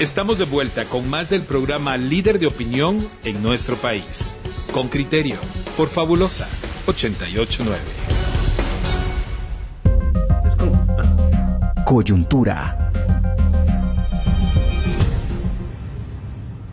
[0.00, 4.36] Estamos de vuelta con más del programa Líder de Opinión en nuestro país.
[4.72, 5.34] Con criterio,
[5.76, 6.48] por Fabulosa
[6.86, 7.80] 889.
[11.84, 12.92] Coyuntura.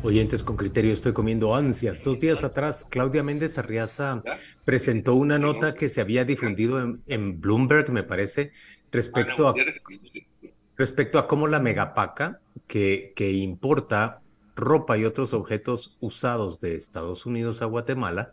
[0.03, 2.03] Oyentes con criterio, estoy comiendo ansias.
[2.03, 4.21] Dos días atrás, Claudia Méndez Arriaza
[4.65, 8.51] presentó una nota que se había difundido en, en Bloomberg, me parece,
[8.91, 9.55] respecto a
[10.77, 14.21] respecto a cómo la megapaca que, importa
[14.55, 18.31] ropa y otros objetos usados de Estados Unidos a Guatemala,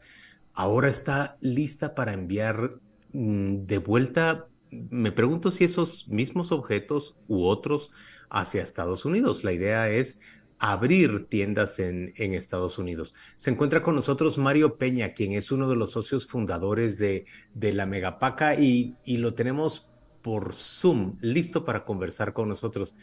[0.54, 2.78] ahora está lista para enviar
[3.12, 7.90] mm, de vuelta, me pregunto si esos mismos objetos u otros
[8.30, 9.44] hacia Estados Unidos.
[9.44, 10.20] La idea es
[10.58, 13.16] abrir tiendas en, en, Estados Unidos.
[13.36, 17.74] Se encuentra con nosotros Mario Peña, quien es uno de los socios fundadores de, de
[17.74, 19.91] la Megapaca y, y lo tenemos
[20.22, 22.94] por Zoom, listo para conversar con nosotros.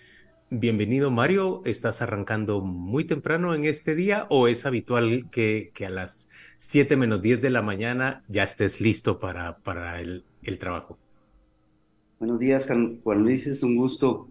[0.50, 5.92] Bienvenido Mario, ¿estás arrancando muy temprano en este día o es habitual que, que a
[5.92, 10.98] las 7 menos 10 de la mañana ya estés listo para, para el, el, trabajo?
[12.18, 14.28] Buenos días Juan Luis, es un gusto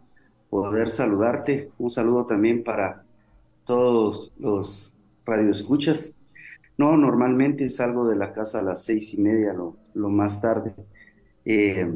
[0.50, 1.70] poder saludarte.
[1.78, 3.05] Un saludo también para
[3.64, 6.14] todos los radioescuchas.
[6.77, 10.75] No, normalmente salgo de la casa a las seis y media, lo, lo más tarde.
[11.45, 11.92] Eh,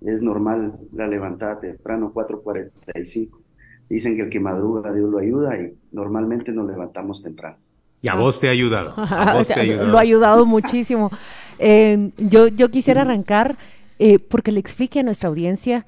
[0.00, 3.30] es normal la levantada temprano, 4.45.
[3.88, 7.56] Dicen que el que madruga Dios lo ayuda y normalmente nos levantamos temprano.
[8.02, 8.92] Y a vos te ha ayudado.
[8.96, 9.88] A vos te ha ayudado.
[9.88, 11.10] Lo ha ayudado muchísimo.
[11.58, 13.56] Eh, yo, yo quisiera arrancar
[13.98, 15.86] eh, porque le explique a nuestra audiencia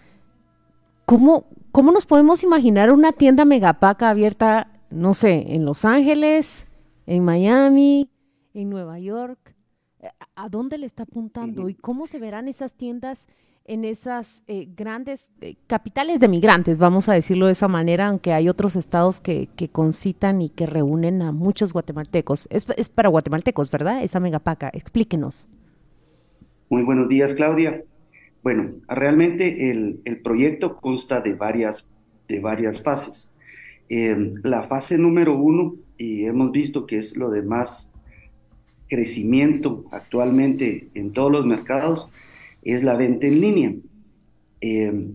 [1.04, 6.66] cómo, cómo nos podemos imaginar una tienda megapaca abierta, no sé, en Los Ángeles,
[7.06, 8.08] en Miami,
[8.54, 9.54] en Nueva York.
[10.36, 13.26] ¿A dónde le está apuntando y cómo se verán esas tiendas
[13.68, 18.32] en esas eh, grandes eh, capitales de migrantes, vamos a decirlo de esa manera, aunque
[18.32, 22.48] hay otros estados que, que concitan y que reúnen a muchos guatemaltecos.
[22.50, 24.02] Es, para guatemaltecos, ¿verdad?
[24.02, 24.70] Esa megapaca.
[24.72, 25.48] Explíquenos.
[26.70, 27.84] Muy buenos días, Claudia.
[28.42, 31.88] Bueno, realmente el, proyecto consta de varias,
[32.26, 33.30] de varias fases.
[33.90, 37.92] Eh, la fase número uno, y hemos visto que es lo de más
[38.88, 42.10] crecimiento actualmente en todos los mercados,
[42.74, 43.74] es la venta en línea.
[44.60, 45.06] Eh,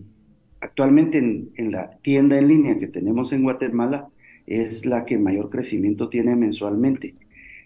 [0.60, 4.08] actualmente en, la tienda en línea que tenemos en Guatemala
[4.46, 7.14] es la que mayor crecimiento tiene mensualmente.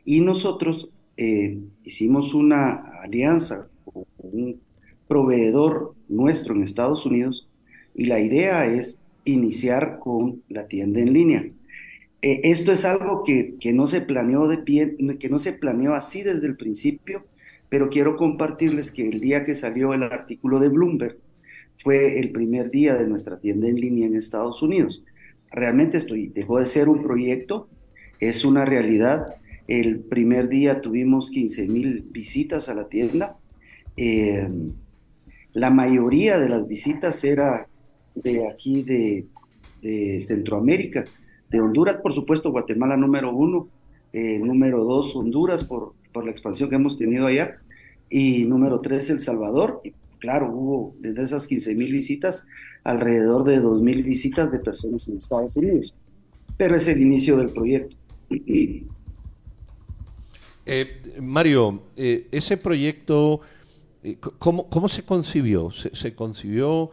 [0.04, 4.60] Y nosotros eh, hicimos una alianza con un
[5.06, 7.48] proveedor nuestro en Estados Unidos
[7.94, 11.46] y la idea es iniciar con la tienda en línea.
[12.20, 15.94] Eh, esto es algo que, que, no se planeó de pie, que no se planeó
[15.94, 17.24] así desde el principio,
[17.68, 21.18] pero quiero compartirles que el día que salió el artículo de Bloomberg
[21.82, 25.04] fue el primer día de nuestra tienda en línea en Estados Unidos.
[25.50, 27.68] Realmente estoy, dejó de ser un proyecto,
[28.20, 29.34] es una realidad.
[29.66, 33.36] El primer día tuvimos 15 mil visitas a la tienda.
[33.96, 34.48] Eh,
[35.52, 37.68] la mayoría de las visitas era
[38.14, 39.26] de aquí de,
[39.82, 41.04] de, Centroamérica,
[41.50, 43.68] de Honduras, por supuesto, Guatemala número uno,
[44.12, 47.58] eh, número dos, Honduras, por por la expansión que hemos tenido allá.
[48.10, 49.80] Y número tres, El Salvador.
[49.84, 52.46] Y claro, hubo desde esas 15 mil visitas,
[52.84, 55.94] alrededor de 2 mil visitas de personas en Estados Unidos.
[56.56, 57.96] Pero es el inicio del proyecto.
[60.70, 63.40] Eh, Mario, eh, ese proyecto,
[64.02, 65.70] eh, ¿cómo, ¿cómo, se concibió?
[65.70, 66.90] ¿Se, se concibió?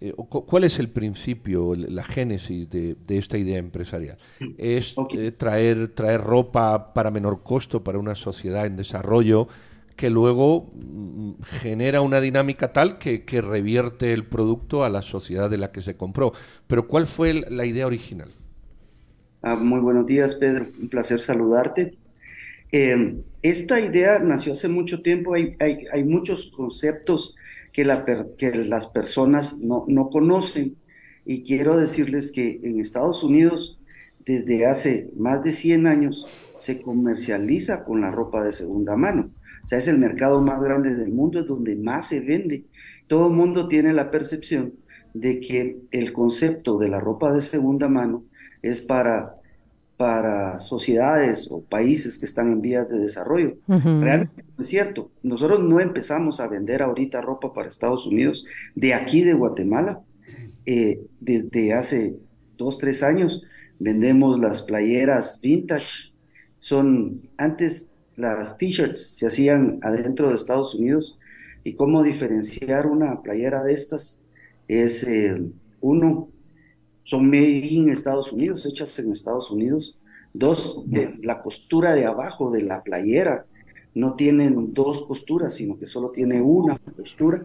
[0.00, 4.16] Eh, ¿Cuál es el principio, la génesis de, de esta idea empresarial?
[4.56, 5.26] ¿Es okay.
[5.26, 9.48] eh, traer, traer ropa para menor costo para una sociedad en desarrollo
[9.96, 15.50] que luego mm, genera una dinámica tal que, que, revierte el producto a la sociedad
[15.50, 16.32] de la que se compró?
[16.66, 18.30] Pero ¿cuál fue la idea original?
[19.42, 20.66] Ah, muy buenos días, Pedro.
[20.80, 21.98] Un placer saludarte.
[22.72, 25.34] Eh, esta idea nació hace mucho tiempo.
[25.34, 27.34] Hay, hay, hay muchos conceptos
[27.72, 28.04] que, la,
[28.36, 30.76] que las personas no, no conocen.
[31.24, 33.78] Y quiero decirles que en Estados Unidos,
[34.24, 39.30] desde hace más de 100 años, se comercializa con la ropa de segunda mano.
[39.64, 42.64] O sea, es el mercado más grande del mundo, es donde más se vende.
[43.06, 44.72] Todo el mundo tiene la percepción
[45.14, 48.24] de que el concepto de la ropa de segunda mano
[48.62, 49.39] es para
[50.00, 53.58] para sociedades o países que están en vías de desarrollo.
[53.66, 54.00] Uh -huh.
[54.00, 55.10] Realmente no es cierto.
[55.22, 60.00] Nosotros no empezamos a vender ahorita ropa para Estados Unidos de aquí de Guatemala.
[60.64, 62.16] Eh, desde hace
[62.56, 63.42] dos, tres años
[63.78, 66.14] vendemos las playeras vintage.
[66.60, 67.86] Son, antes
[68.16, 71.18] las t-shirts se hacían adentro de Estados Unidos
[71.62, 74.18] y cómo diferenciar una playera de estas
[74.66, 75.42] es, eh,
[75.82, 76.30] uno,
[77.04, 79.98] son made in Estados Unidos, hechas en Estados Unidos.
[80.32, 83.46] Dos, de, la costura de abajo de la playera
[83.94, 87.44] no tienen dos costuras, sino que solo tiene una costura.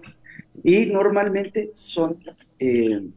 [0.63, 2.17] Y normalmente son
[2.59, 3.07] eh,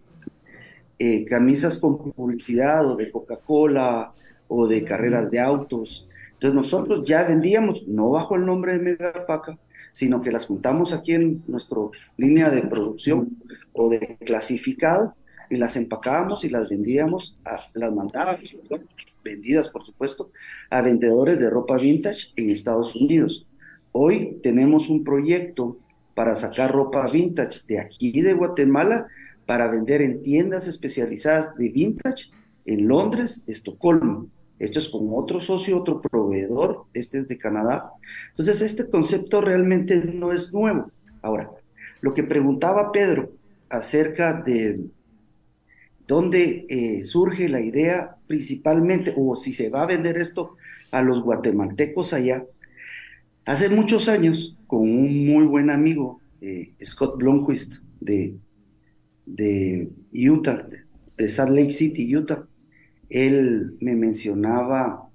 [0.98, 4.12] eh, camisas con publicidad o de Coca-Cola
[4.48, 6.08] o de carreras de autos.
[6.34, 9.58] Entonces nosotros ya vendíamos, no bajo el nombre de Megapaca,
[9.92, 11.78] sino que las juntamos aquí en nuestra
[12.16, 13.36] línea de producción
[13.72, 15.14] o de clasificado
[15.50, 17.38] y las empacábamos y las vendíamos,
[17.74, 18.56] las mandábamos,
[19.24, 20.30] vendidas por supuesto,
[20.70, 23.46] a vendedores de ropa vintage en Estados Unidos.
[23.92, 25.78] Hoy tenemos un proyecto
[26.14, 29.06] para sacar ropa vintage de aquí de Guatemala
[29.46, 32.30] para vender en tiendas especializadas de vintage
[32.66, 34.26] en Londres, Estocolmo.
[34.58, 37.92] Esto es con otro socio, otro proveedor, este es de Canadá.
[38.30, 40.90] Entonces, este concepto realmente no es nuevo.
[41.22, 41.50] Ahora,
[42.00, 43.30] lo que preguntaba Pedro
[43.70, 44.80] acerca de
[46.08, 50.56] dónde eh, surge la idea principalmente, o si se va a vender esto
[50.90, 52.44] a los guatemaltecos allá.
[53.44, 58.34] Hace muchos años, con un muy buen amigo, eh, Scott Blomquist, de,
[59.26, 60.66] de Utah,
[61.16, 62.46] de Salt Lake City, Utah,
[63.10, 65.10] él me mencionaba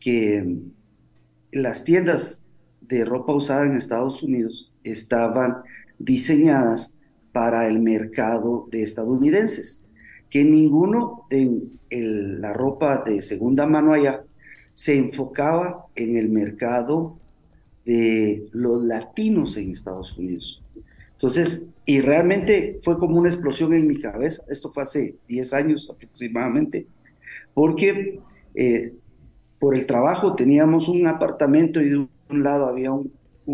[0.00, 0.56] que
[1.50, 2.42] las tiendas
[2.80, 5.58] de ropa usada en Estados Unidos estaban
[5.98, 6.94] diseñadas
[7.32, 9.81] para el mercado de estadounidenses,
[10.32, 14.24] que ninguno en la ropa de segunda mano allá
[14.72, 17.18] se enfocaba en el mercado
[17.84, 20.62] de los latinos en Estados Unidos.
[21.12, 25.90] Entonces, y realmente fue como una explosión en mi cabeza, esto fue hace 10 años
[25.92, 26.86] aproximadamente,
[27.52, 28.18] porque
[28.54, 28.94] eh,
[29.58, 33.12] por el trabajo teníamos un apartamento y de un lado había un,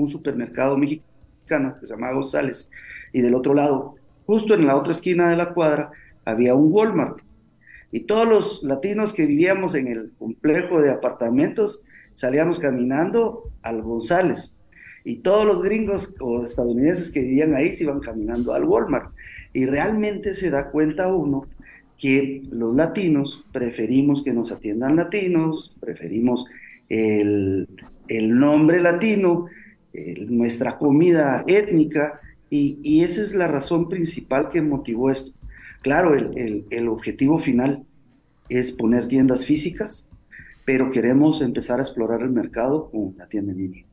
[0.08, 2.70] supermercado mexicano que se llamaba González
[3.12, 3.96] y del otro lado,
[4.26, 5.90] justo en la otra esquina de la cuadra,
[6.28, 7.20] había un Walmart.
[7.90, 11.82] Y todos los latinos que vivíamos en el complejo de apartamentos
[12.14, 14.54] salíamos caminando al González.
[15.04, 19.10] Y todos los gringos o estadounidenses que vivían ahí se iban caminando al Walmart.
[19.54, 21.46] Y realmente se da cuenta uno
[21.96, 26.44] que los latinos preferimos que nos atiendan latinos, preferimos
[26.88, 27.66] el,
[28.08, 29.46] nombre latino,
[30.28, 32.20] nuestra comida étnica,
[32.50, 35.37] y, esa es la razón principal que motivó esto.
[35.82, 37.84] Claro, el, el objetivo final
[38.48, 40.06] es poner tiendas físicas,
[40.64, 43.84] pero queremos empezar a explorar el mercado con la tienda en línea.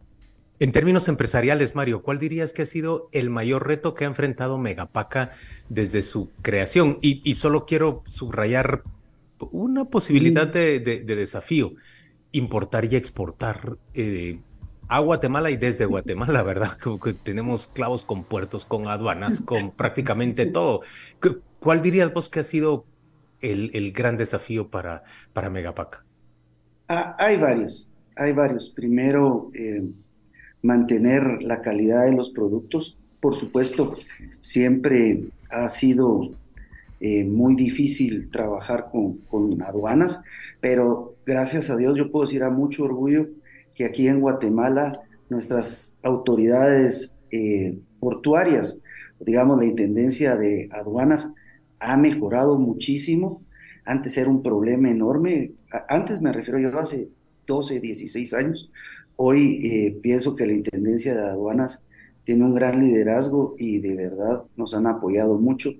[0.58, 4.58] En términos empresariales, Mario, ¿cuál dirías que ha sido el mayor reto que ha enfrentado
[4.58, 5.32] Megapaca
[5.68, 6.98] desde su creación?
[7.02, 8.84] Y, solo quiero subrayar
[9.52, 11.74] una posibilidad de, desafío,
[12.32, 14.40] importar y exportar eh,
[14.88, 16.72] a Guatemala y desde Guatemala, ¿verdad?
[16.82, 20.82] Como que tenemos clavos con puertos, con aduanas, con prácticamente todo.
[21.66, 22.86] ¿Cuál dirías vos que ha sido
[23.42, 25.02] el, gran desafío para,
[25.34, 25.50] para?
[26.88, 28.70] Ah, hay varios, hay varios.
[28.70, 29.82] Primero, eh,
[30.62, 33.00] mantener la calidad de los productos.
[33.20, 33.96] Por supuesto,
[34.42, 36.30] siempre ha sido
[37.00, 40.22] eh, muy difícil trabajar con, aduanas,
[40.62, 43.26] pero gracias a Dios yo puedo decir a mucho orgullo
[43.74, 45.02] que aquí en Guatemala
[45.32, 48.80] nuestras autoridades eh, portuarias,
[49.20, 51.32] digamos la Intendencia de Aduanas,
[51.86, 53.42] ha mejorado muchísimo.
[53.86, 55.52] Antes era un problema enorme.
[55.88, 57.10] Antes me refiero yo hace
[57.48, 58.72] 12, 16 años,
[59.18, 61.84] Hoy eh, pienso que la Intendencia de Aduanas
[62.26, 65.74] tiene un gran liderazgo y de verdad nos han apoyado mucho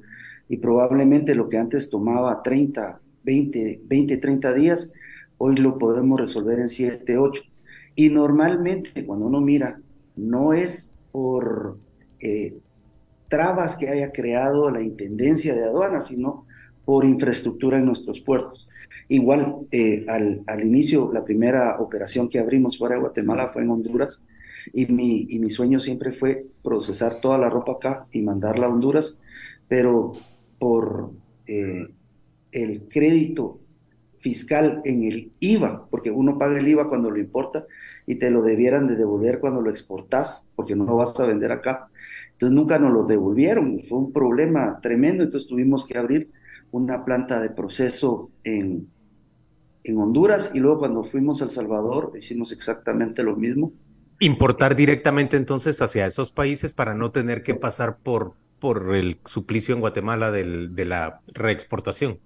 [0.48, 4.94] y probablemente lo que antes tomaba 30, 20, 20, 30 días,
[5.38, 7.44] hoy lo podemos resolver en 7, 8.
[7.96, 9.80] Y normalmente cuando uno mira,
[10.16, 11.78] no es por
[12.22, 12.54] eh,
[13.36, 16.46] trabas que haya creado la Intendencia de Aduanas, sino
[16.86, 18.70] por infraestructura en nuestros puertos.
[19.10, 23.72] Igual, eh, al, al, inicio, la primera operación que abrimos fuera de Guatemala fue en
[23.72, 24.24] Honduras
[24.72, 28.70] y mi, y mi sueño siempre fue procesar toda la ropa acá y mandarla a
[28.70, 29.20] Honduras,
[29.68, 30.14] pero
[30.58, 31.12] por
[31.46, 31.88] eh,
[32.54, 33.60] el crédito
[34.20, 37.66] fiscal en el IVA, porque uno paga el IVA cuando lo importa
[38.08, 41.52] y te lo debieran de devolver cuando lo exportas, porque no lo vas a vender
[41.52, 41.90] acá.
[42.36, 46.32] Entonces nunca nos lo devolvieron, fue un problema tremendo, entonces tuvimos que abrir
[46.72, 48.90] una planta de proceso en,
[49.86, 53.72] en Honduras y luego cuando fuimos a El Salvador hicimos exactamente lo mismo.
[54.20, 59.74] Importar directamente entonces hacia esos países para no tener que pasar por, por el suplicio
[59.74, 62.20] en Guatemala del, de la reexportación.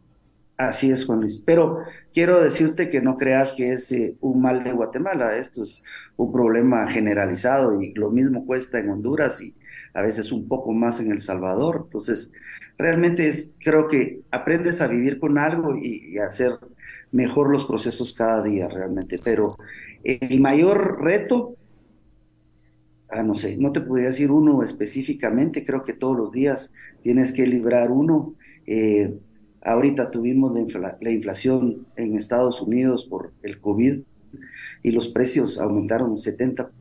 [0.57, 1.41] Así es, Juan Luis.
[1.45, 1.79] Pero
[2.13, 5.37] quiero decirte que no creas que es eh, un mal de Guatemala.
[5.37, 5.83] Esto es
[6.17, 9.55] un problema generalizado y lo mismo cuesta en Honduras y
[9.93, 11.84] a veces un poco más en El Salvador.
[11.86, 12.31] Entonces,
[12.77, 16.53] realmente es, creo que aprendes a vivir con algo y, hacer
[17.12, 19.19] mejor los procesos cada día realmente.
[19.24, 19.58] Pero
[20.03, 21.55] el mayor reto,
[23.10, 27.34] ah, no sé, no te podría decir uno específicamente, creo que todos los días tienes
[27.34, 28.36] que librar uno.
[28.65, 29.13] Eh,
[29.62, 34.01] ahorita tuvimos la, la inflación en Estados Unidos por el COVID
[34.84, 36.72] y los precios aumentaron 70%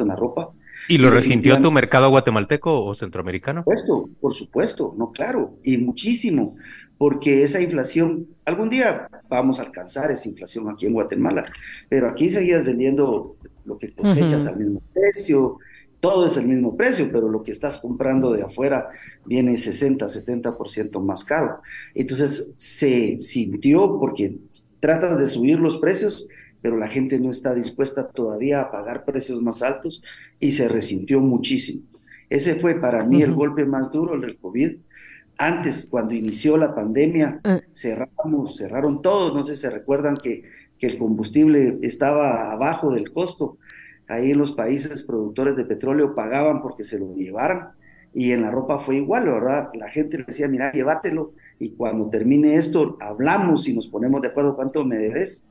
[0.00, 0.52] en la ropa.
[0.86, 3.64] ¿Y lo resintió tu mercado guatemalteco o centroamericano?
[3.64, 6.56] Por supuesto, por supuesto, no, claro, y muchísimo,
[6.96, 11.50] porque esa inflación, algún día vamos a alcanzar esa inflación aquí en Guatemala,
[11.88, 15.58] pero aquí seguías vendiendo lo que cosechas al mismo precio,
[16.00, 18.88] todo es el mismo precio, pero lo que estás comprando de afuera
[19.24, 21.60] viene 60, 70% más caro.
[21.94, 24.36] Entonces se sintió porque
[24.80, 26.28] tratas de subir los precios,
[26.60, 30.02] pero la gente no está dispuesta todavía a pagar precios más altos
[30.40, 31.82] y se resintió muchísimo.
[32.30, 34.76] Ese fue para mí el golpe más duro del COVID.
[35.38, 37.60] Antes, cuando inició la pandemia, ah.
[37.72, 40.42] cerramos, cerraron todos, no sé si se recuerdan que,
[40.78, 43.58] que el combustible estaba abajo del costo.
[44.08, 47.70] Ahí en los países productores de petróleo pagaban porque se lo llevaran
[48.14, 49.70] y en la ropa fue igual, ¿verdad?
[49.74, 54.28] La gente le decía, mira, llévatelo y cuando termine esto hablamos y nos ponemos de
[54.28, 55.44] acuerdo cuánto me debes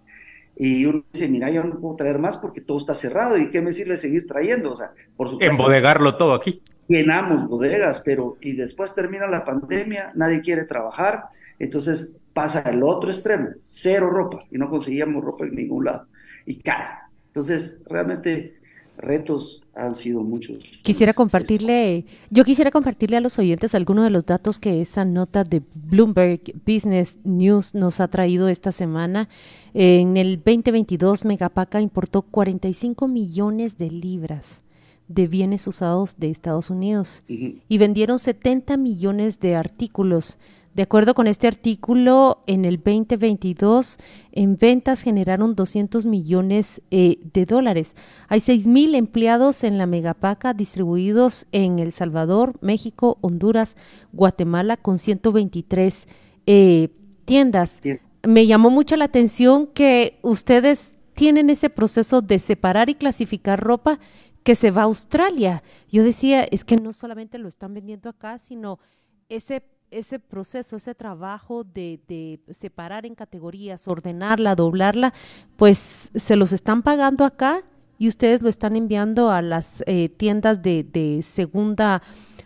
[0.59, 3.61] y uno dice, mira, yo no puedo traer más porque todo está cerrado y qué
[3.61, 5.51] me sirve seguir trayendo, o sea, por supuesto.
[5.51, 6.63] Embodegarlo todo aquí.
[6.87, 11.25] Llenamos bodegas, pero y después termina la pandemia, nadie quiere trabajar,
[11.59, 16.07] entonces pasa el otro extremo, cero ropa y no conseguíamos ropa en ningún lado
[16.45, 17.09] y cara.
[17.27, 18.57] Entonces, realmente
[18.97, 20.57] retos han sido muchos.
[20.81, 25.43] Quisiera compartirle, yo quisiera compartirle a los oyentes algunos de los datos que esa nota
[25.43, 29.29] de Bloomberg Business News nos ha traído esta semana.
[29.73, 34.63] En el 2022, Megapaca importó 45 millones de libras
[35.07, 40.37] de bienes usados de Estados Unidos y vendieron 70 millones de artículos
[40.77, 43.97] de acuerdo con este artículo, en el 2022
[44.31, 47.95] en ventas generaron 200 millones eh, de dólares.
[48.27, 53.75] Hay 6.000 empleados en la Megapaca distribuidos en El Salvador, México, Honduras,
[54.13, 56.07] Guatemala con 123
[56.45, 56.89] eh,
[57.25, 57.81] tiendas.
[58.21, 63.97] Me llamó mucho la atención que ustedes tienen ese proceso de separar y clasificar ropa
[64.43, 65.63] que se va a Australia.
[65.91, 68.77] Yo decía, es que no solamente lo están vendiendo acá, sino
[69.27, 75.13] ese ese proceso, ese trabajo de, separar en categorías, ordenarla, doblarla,
[75.55, 77.63] pues se los están pagando acá
[77.97, 82.01] y ustedes lo están enviando a las eh, tiendas de, segunda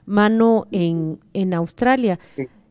[0.06, 2.20] mano en, en Australia.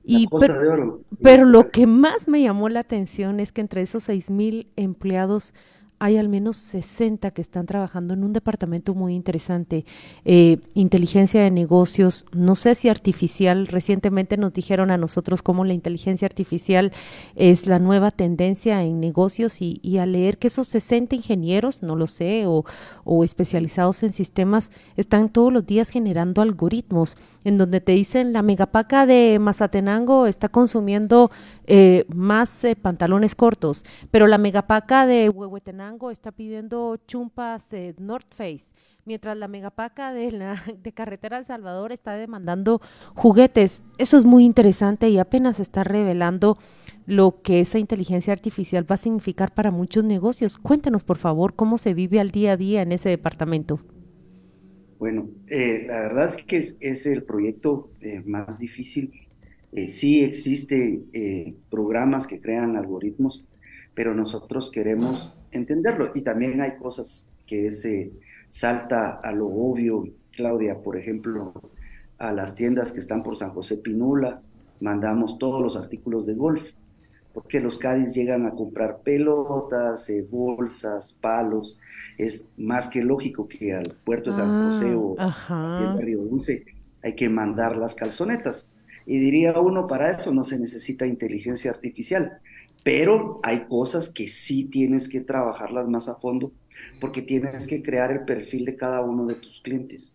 [0.05, 4.31] y, pero, pero, lo que más me llamó la atención es que entre esos seis
[4.31, 5.55] mil empleados
[6.01, 9.85] hay al menos 60 que están trabajando en un departamento muy interesante,
[10.25, 15.75] eh, inteligencia de negocios, no sé si artificial, recientemente nos dijeron a nosotros cómo la
[15.75, 16.91] inteligencia artificial
[17.37, 21.97] es la nueva tendencia en negocios y, y al leer que esos 60 ingenieros, no
[21.97, 22.65] lo sé, o,
[23.05, 28.41] o especializados en sistemas, están todos los días generando algoritmos en donde te dicen la
[28.41, 31.31] megapaca de Mazatenango está consumiendo
[31.67, 37.69] eh, más eh, pantalones cortos, pero la megapaca de Huehuetenango está pidiendo chumpas
[37.99, 38.73] North Face,
[39.05, 42.81] mientras la megapaca de, la, de Carretera El Salvador está demandando
[43.15, 43.83] juguetes.
[43.99, 46.59] Eso es muy interesante y apenas está revelando
[47.07, 50.57] lo que esa inteligencia artificial va a significar para muchos negocios.
[50.57, 53.81] Cuéntanos, por favor, cómo se vive al día a día en ese departamento.
[54.99, 57.91] Bueno, eh, la verdad es que es, el proyecto
[58.27, 59.13] más difícil
[59.73, 63.47] eh, sí existen eh, programas que crean algoritmos,
[63.95, 66.13] pero nosotros queremos entenderlo.
[66.15, 68.13] Y también hay cosas que se
[68.51, 70.09] salta a lo obvio.
[70.33, 71.53] Claudia, por ejemplo,
[72.19, 74.41] a las tiendas que están por San José Pinula,
[74.81, 76.63] mandamos todos los artículos de golf,
[77.33, 81.79] porque los Cádiz llegan a comprar pelotas, eh, bolsas, palos.
[82.19, 86.65] Es más que lógico que al puerto de San José o al Río Dulce
[87.03, 88.69] hay que mandar las calzonetas.
[89.07, 92.39] Y diría uno, para eso no se necesita inteligencia artificial,
[92.83, 96.53] pero hay cosas que sí tienes que trabajarlas más a fondo
[97.01, 100.15] porque tienes que crear el perfil de cada uno de tus clientes,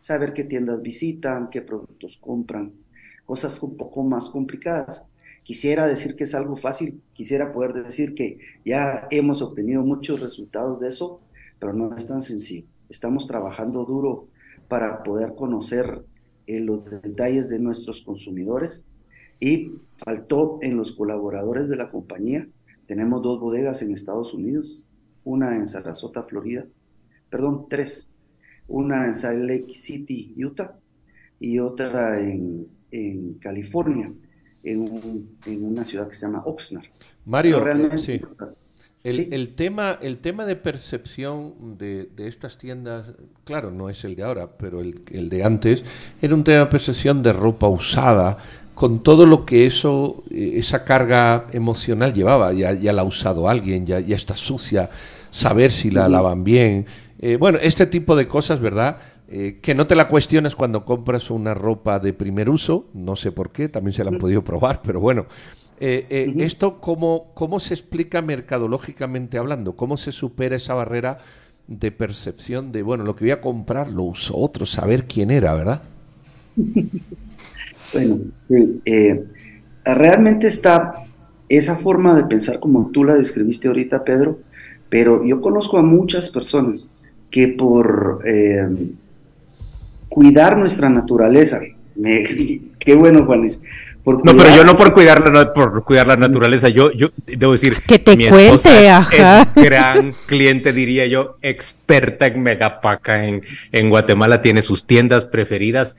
[0.00, 2.72] saber qué tiendas visitan, qué productos compran,
[3.26, 5.04] cosas un poco más complicadas.
[5.42, 10.80] Quisiera decir que es algo fácil, quisiera poder decir que ya hemos obtenido muchos resultados
[10.80, 11.20] de eso,
[11.58, 12.66] pero no es tan sencillo.
[12.88, 14.28] Estamos trabajando duro
[14.68, 16.02] para poder conocer
[16.46, 18.84] en los detalles de nuestros consumidores
[19.40, 22.46] y faltó en los colaboradores de la compañía.
[22.86, 24.86] Tenemos dos bodegas en Estados Unidos,
[25.24, 26.64] una en Sarasota, Florida,
[27.30, 28.08] perdón, tres,
[28.68, 30.76] una en Salt Lake City, Utah,
[31.38, 32.68] y otra en,
[33.40, 34.10] California,
[34.62, 35.28] en,
[35.62, 36.86] una ciudad que se llama Oxnard.
[37.26, 37.62] Mario,
[37.98, 38.20] sí.
[39.04, 43.06] El, tema, el tema de percepción de, estas tiendas,
[43.44, 45.84] claro, no es el de ahora, pero el, de antes,
[46.20, 48.38] era un tema de percepción de ropa usada,
[48.76, 52.52] con todo lo que eso, eh, esa carga emocional llevaba.
[52.52, 54.90] Ya, ya la ha usado alguien, ya, ya está sucia,
[55.30, 56.84] saber si la lavan bien.
[57.18, 58.98] Eh, bueno, este tipo de cosas, ¿verdad?
[59.28, 63.32] Eh, que no te la cuestiones cuando compras una ropa de primer uso, no sé
[63.32, 65.24] por qué, también se la han podido probar, pero bueno,
[65.78, 69.76] eh, ¿Esto cómo, cómo se explica mercadológicamente hablando?
[69.76, 71.18] ¿Cómo se supera esa barrera
[71.66, 75.54] de percepción de, bueno, lo que voy a comprar lo uso otro, saber quién era,
[75.54, 75.82] ¿verdad?
[77.92, 79.24] bueno, sí, eh,
[79.84, 81.04] realmente está
[81.48, 84.38] esa forma de pensar como tú la describiste ahorita, Pedro,
[84.88, 86.90] pero yo conozco a muchas personas
[87.30, 88.22] que por
[90.08, 91.60] cuidar nuestra naturaleza,
[92.78, 93.60] qué bueno, Juanis,
[94.06, 97.76] no, pero yo no por cuidar la, por cuidar la naturaleza, yo, yo debo decir
[97.88, 104.42] que te mi cuente, es, gran cliente, diría yo, experta en Megapaca en, en Guatemala,
[104.42, 105.96] tiene sus tiendas preferidas,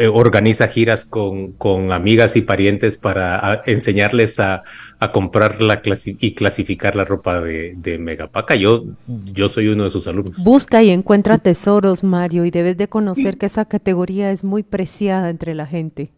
[0.00, 4.62] eh, organiza giras con, con, amigas y parientes para enseñarles a,
[4.98, 5.82] a comprar la
[6.18, 8.56] y clasificar la ropa de, de Megapaca.
[8.56, 10.42] Yo, yo soy uno de sus alumnos.
[10.42, 15.28] Busca y encuentra tesoros, Mario, y debes de conocer que esa categoría es muy preciada
[15.28, 16.10] entre la gente.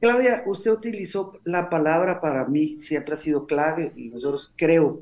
[0.00, 4.98] Claudia, usted utilizó la palabra para mí, siempre ha sido clave y nosotros creo,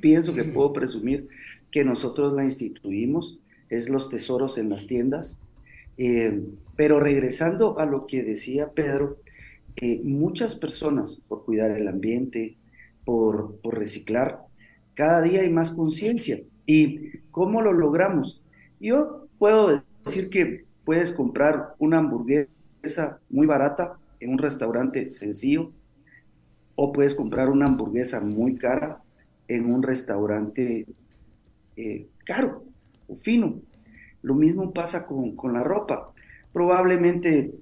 [0.00, 1.28] pienso que puedo presumir
[1.70, 5.36] que nosotros la instituimos, es los tesoros en las tiendas.
[5.98, 6.40] Eh,
[6.76, 9.18] pero regresando a lo que decía Pedro,
[10.02, 12.56] muchas personas, por cuidar el ambiente,
[13.04, 14.40] por, reciclar,
[14.94, 16.40] cada día hay más conciencia.
[16.66, 18.42] ¿Y cómo lo logramos?
[18.80, 25.72] Yo puedo decir que puedes comprar una hamburguesa muy barata en un restaurante sencillo
[26.76, 29.02] o puedes comprar una hamburguesa muy cara
[29.48, 30.86] en un restaurante
[31.76, 32.64] eh, caro
[33.08, 33.60] o fino.
[34.22, 36.13] Lo mismo pasa con, la ropa.
[36.54, 37.52] Probablemente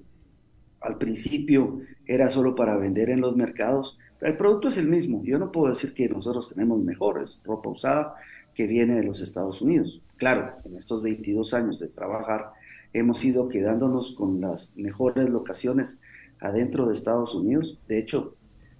[0.79, 5.23] al principio era solo para vender en los mercados, pero el producto es el mismo.
[5.23, 8.15] Yo no puedo decir que nosotros tenemos mejores ropa usada
[8.53, 9.99] que viene de los Estados Unidos.
[10.17, 12.51] Claro, en estos 22 años de trabajar
[12.93, 15.99] hemos ido quedándonos con las mejores locaciones
[16.39, 17.79] adentro de Estados Unidos.
[17.87, 18.35] De hecho,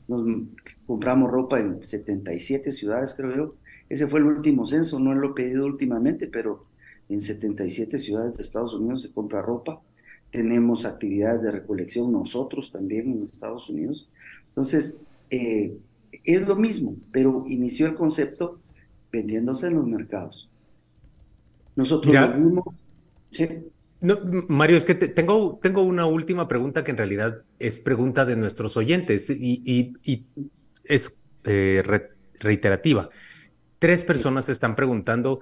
[0.08, 0.24] nos
[0.86, 3.56] compramos ropa en 77 ciudades, creo yo.
[3.90, 6.66] Ese fue el último censo, no lo he pedido últimamente, pero
[7.10, 9.82] en 77 ciudades de Estados Unidos se compra ropa.
[10.34, 14.10] Tenemos actividades de recolección nosotros también en Estados Unidos.
[14.50, 14.96] Entonces,
[15.30, 15.78] eh,
[16.24, 18.60] es lo mismo, pero inició el concepto
[19.12, 20.50] vendiéndose en los mercados.
[21.76, 22.66] Nosotros mismos,
[23.32, 23.48] ¿sí?
[24.02, 24.18] No,
[24.50, 28.76] Mario, es que tengo, tengo una última pregunta que en realidad es pregunta de nuestros
[28.76, 29.94] oyentes y,
[30.84, 33.10] es eh, reiterativa.
[33.80, 35.40] Tres personas están preguntando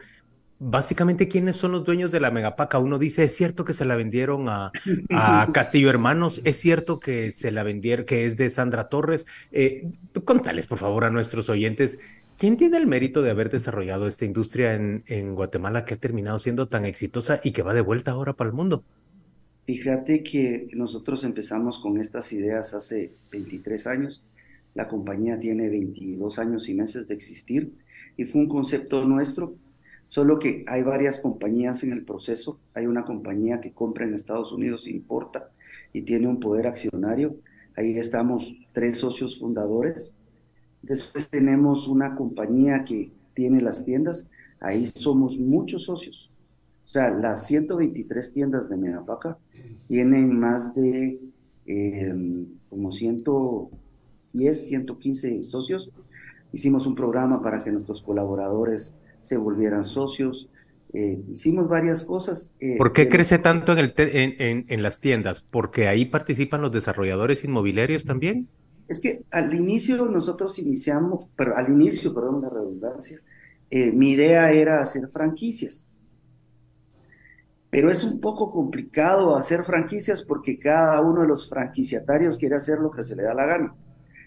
[0.63, 2.77] básicamente quiénes son los dueños de la megapaca.
[2.77, 4.45] Uno dice, es cierto que se la vendieron
[5.09, 9.25] a, Castillo Hermanos, es cierto que se la vendieron, que es de Sandra Torres.
[9.51, 9.89] Eh,
[10.23, 11.99] contales, por favor, a nuestros oyentes
[12.41, 16.67] ¿Quién tiene el mérito de haber desarrollado esta industria en, Guatemala que ha terminado siendo
[16.67, 18.83] tan exitosa y que va de vuelta ahora para el mundo?
[19.67, 24.25] Fíjate que nosotros empezamos con estas ideas hace 23 años.
[24.73, 27.73] La compañía tiene 22 años y meses de existir
[28.17, 29.53] y fue un concepto nuestro,
[30.11, 32.59] solo que hay varias compañías en el proceso.
[32.73, 35.49] Hay una compañía que compra en Estados Unidos, importa
[35.93, 37.37] y tiene un poder accionario.
[37.77, 40.13] Ahí estamos tres socios fundadores
[40.81, 44.27] Después tenemos una compañía que tiene las tiendas,
[44.59, 46.29] ahí somos muchos socios.
[46.83, 49.37] O sea, las 123 tiendas de Megapaca
[49.87, 51.19] tienen más de
[51.67, 55.91] em, como 110, 115 socios.
[56.51, 60.49] Hicimos un programa para que nuestros colaboradores se volvieran socios.
[60.93, 62.51] Eh, hicimos varias cosas.
[62.59, 65.41] Eh, ¿Por qué crece tanto en, el en, en, las tiendas?
[65.41, 68.49] ¿Porque ahí participan los desarrolladores inmobiliarios también?
[68.87, 73.21] Es que al inicio nosotros iniciamos, pero al inicio, perdón la redundancia,
[73.69, 75.87] eh, mi idea era hacer franquicias.
[77.69, 82.79] Pero es un poco complicado hacer franquicias porque cada uno de los franquiciatarios quiere hacer
[82.79, 83.73] lo que se le da la gana.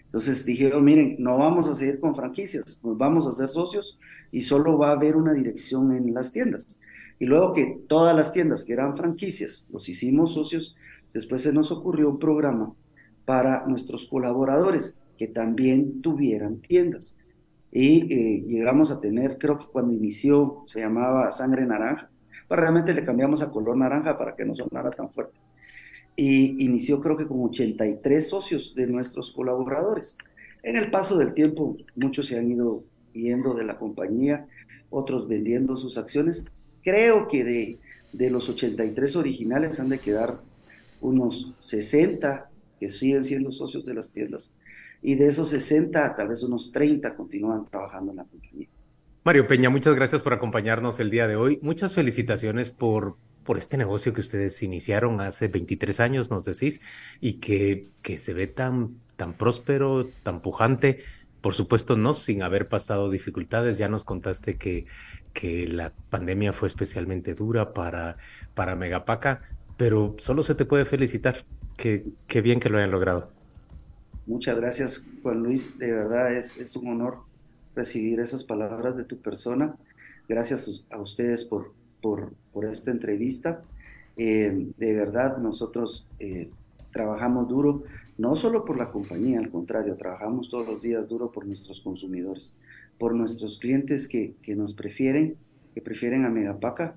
[0.05, 3.99] Entonces dije, oh, miren, no vamos a seguir con franquicias, nos vamos a hacer socios
[4.31, 6.79] y solo va a haber una dirección en las tiendas.
[7.19, 10.75] Y luego que todas las tiendas que eran franquicias los hicimos socios,
[11.13, 12.73] después se nos ocurrió un programa
[13.25, 17.17] para nuestros colaboradores que también tuvieran tiendas.
[17.71, 22.09] Y eh, llegamos a tener, creo que cuando inició se llamaba Sangre Naranja,
[22.47, 25.37] pero realmente le cambiamos a color naranja para que no sonara tan fuerte.
[26.15, 30.15] Y inició creo que con 83 socios de nuestros colaboradores.
[30.63, 34.47] En el paso del tiempo, muchos se han ido yendo de la compañía,
[34.89, 36.45] otros vendiendo sus acciones.
[36.83, 37.77] Creo que de,
[38.13, 40.39] de los 83 originales han de quedar
[41.01, 42.49] unos 60
[42.79, 44.51] que siguen siendo socios de las tiendas
[45.05, 48.67] y de esos 60, tal vez unos 30 continúan trabajando en la compañía.
[49.23, 51.59] Mario Peña, muchas gracias por acompañarnos el día de hoy.
[51.61, 56.81] Muchas felicitaciones por, por este negocio que ustedes iniciaron hace 23 años, nos decís,
[57.21, 60.99] y que, que se ve tan, tan próspero, tan pujante.
[61.41, 63.77] Por supuesto, no sin haber pasado dificultades.
[63.77, 64.87] Ya nos contaste que,
[65.31, 68.17] que la pandemia fue especialmente dura para,
[68.55, 69.41] para Megapaca,
[69.77, 71.37] pero solo se te puede felicitar.
[71.77, 73.31] Qué, qué bien que lo hayan logrado.
[74.25, 75.77] Muchas gracias, Juan Luis.
[75.77, 77.19] De verdad es, es un honor
[77.75, 79.75] recibir esas palabras de tu persona.
[80.27, 81.73] Gracias a ustedes por,
[82.05, 83.63] por, esta entrevista.
[84.15, 86.49] Eh, de verdad, nosotros eh,
[86.91, 87.83] trabajamos duro,
[88.19, 92.55] no solo por la compañía, al contrario, trabajamos todos los días duro por nuestros consumidores,
[92.99, 95.35] por nuestros clientes que, que nos prefieren,
[95.73, 96.95] que prefieren a Megapaca.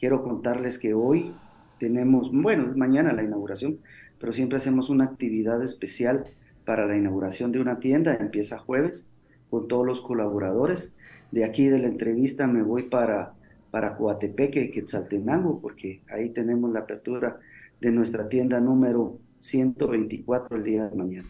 [0.00, 1.32] Quiero contarles que hoy
[1.78, 3.78] tenemos, bueno, mañana la inauguración,
[4.18, 6.24] pero siempre hacemos una actividad especial
[6.64, 9.08] para la inauguración de una tienda, empieza jueves
[9.50, 10.96] con todos los colaboradores.
[11.30, 13.34] De aquí de la entrevista me voy para,
[13.70, 17.38] para Coatepeque, Quetzaltenango, porque ahí tenemos la apertura
[17.80, 21.28] de nuestra tienda número 124 el día de mañana.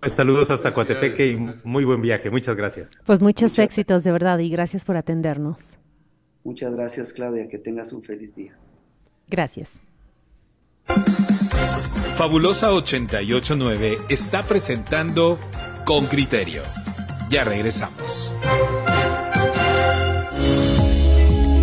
[0.00, 2.30] Pues saludos hasta Coatepeque y muy buen viaje.
[2.30, 3.02] Muchas gracias.
[3.06, 5.78] Pues muchos éxitos de verdad y gracias por atendernos.
[6.44, 7.48] Muchas gracias, Claudia.
[7.48, 8.56] Que tengas un feliz día.
[9.28, 9.80] Gracias.
[12.16, 15.38] Fabulosa 889 está presentando
[15.84, 16.62] Con Criterio.
[17.28, 18.32] Ya regresamos.